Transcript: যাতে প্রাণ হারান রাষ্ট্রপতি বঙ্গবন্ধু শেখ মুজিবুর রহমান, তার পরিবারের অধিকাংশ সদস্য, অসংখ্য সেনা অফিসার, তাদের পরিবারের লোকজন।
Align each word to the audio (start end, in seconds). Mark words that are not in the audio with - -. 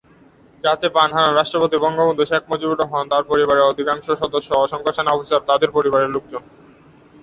যাতে 0.63 0.85
প্রাণ 0.89 1.09
হারান 1.13 1.33
রাষ্ট্রপতি 1.35 1.77
বঙ্গবন্ধু 1.77 2.23
শেখ 2.25 2.43
মুজিবুর 2.49 2.79
রহমান, 2.79 3.05
তার 3.09 3.23
পরিবারের 3.23 3.69
অধিকাংশ 3.71 4.05
সদস্য, 4.21 4.49
অসংখ্য 4.55 4.91
সেনা 4.93 5.11
অফিসার, 5.13 5.47
তাদের 5.49 5.69
পরিবারের 5.71 6.13
লোকজন। 6.15 6.43